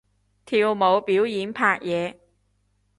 [0.03, 0.03] 跳
[0.73, 2.15] 舞表演拍嘢